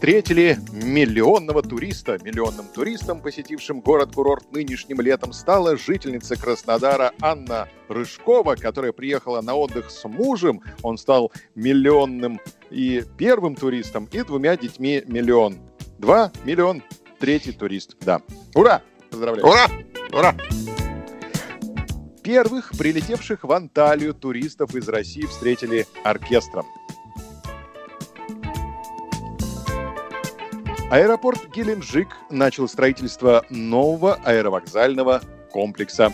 [0.00, 2.16] встретили миллионного туриста.
[2.22, 9.90] Миллионным туристом, посетившим город-курорт нынешним летом, стала жительница Краснодара Анна Рыжкова, которая приехала на отдых
[9.90, 10.62] с мужем.
[10.82, 15.58] Он стал миллионным и первым туристом, и двумя детьми миллион.
[15.98, 16.82] Два миллион,
[17.18, 17.98] третий турист.
[18.00, 18.22] Да.
[18.54, 18.80] Ура!
[19.10, 19.46] Поздравляю.
[19.46, 19.68] Ура!
[20.12, 20.34] Ура!
[22.22, 26.64] Первых прилетевших в Анталию туристов из России встретили оркестром.
[30.90, 36.12] Аэропорт Геленджик начал строительство нового аэровокзального комплекса.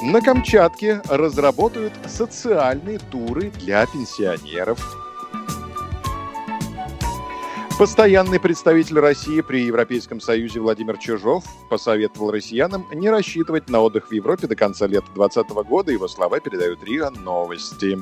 [0.00, 4.78] На Камчатке разработают социальные туры для пенсионеров.
[7.76, 14.12] Постоянный представитель России при Европейском Союзе Владимир Чижов посоветовал россиянам не рассчитывать на отдых в
[14.12, 15.90] Европе до конца лета 2020 года.
[15.90, 17.98] Его слова передают РИА Новости.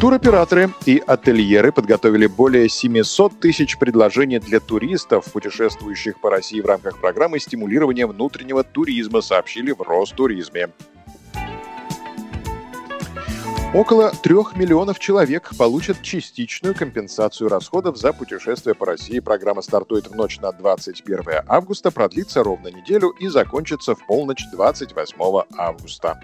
[0.00, 6.98] Туроператоры и ательеры подготовили более 700 тысяч предложений для туристов, путешествующих по России в рамках
[6.98, 10.70] программы стимулирования внутреннего туризма, сообщили в Ростуризме.
[13.74, 19.20] Около трех миллионов человек получат частичную компенсацию расходов за путешествие по России.
[19.20, 25.42] Программа стартует в ночь на 21 августа, продлится ровно неделю и закончится в полночь 28
[25.58, 26.18] августа.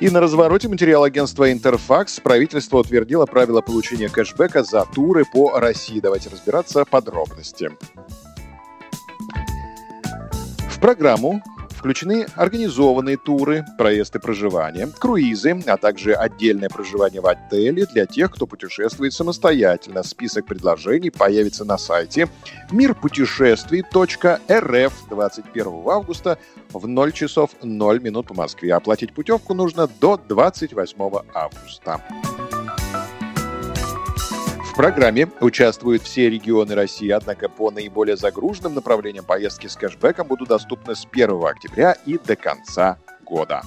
[0.00, 6.00] И на развороте материал агентства Интерфакс правительство утвердило правила получения кэшбэка за туры по России.
[6.00, 7.70] Давайте разбираться подробности.
[10.70, 11.42] В программу
[11.80, 18.30] включены организованные туры, проезд и проживание, круизы, а также отдельное проживание в отеле для тех,
[18.30, 20.02] кто путешествует самостоятельно.
[20.02, 22.28] Список предложений появится на сайте
[22.70, 26.38] мирпутешествий.рф 21 августа
[26.70, 28.74] в 0 часов 0 минут по Москве.
[28.74, 30.96] Оплатить путевку нужно до 28
[31.32, 32.02] августа.
[34.70, 40.48] В программе участвуют все регионы России, однако по наиболее загруженным направлениям поездки с кэшбэком будут
[40.48, 43.62] доступны с 1 октября и до конца года.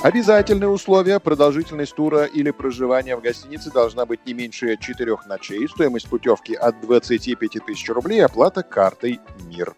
[0.00, 1.18] Обязательные условия.
[1.18, 5.68] Продолжительность тура или проживания в гостинице должна быть не меньше четырех ночей.
[5.68, 8.24] Стоимость путевки от 25 тысяч рублей.
[8.24, 9.74] Оплата картой МИР.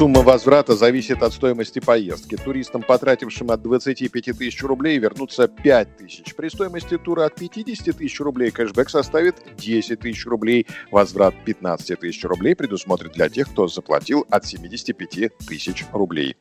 [0.00, 2.34] Сумма возврата зависит от стоимости поездки.
[2.34, 6.34] Туристам, потратившим от 25 тысяч рублей, вернутся 5 тысяч.
[6.34, 10.66] При стоимости тура от 50 тысяч рублей кэшбэк составит 10 тысяч рублей.
[10.90, 16.34] Возврат 15 тысяч рублей предусмотрен для тех, кто заплатил от 75 тысяч рублей.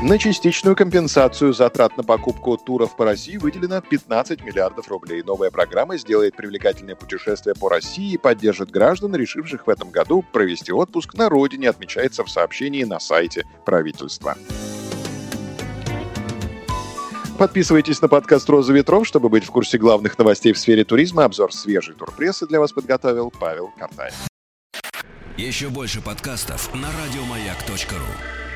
[0.00, 5.24] На частичную компенсацию затрат на покупку туров по России выделено 15 миллиардов рублей.
[5.24, 10.72] Новая программа сделает привлекательное путешествие по России и поддержит граждан, решивших в этом году провести
[10.72, 14.36] отпуск на родине, отмечается в сообщении на сайте правительства.
[17.36, 21.24] Подписывайтесь на подкаст «Роза ветров», чтобы быть в курсе главных новостей в сфере туризма.
[21.24, 24.14] Обзор свежей турпрессы для вас подготовил Павел Картаев.
[25.36, 28.47] Еще больше подкастов на радиомаяк.ру.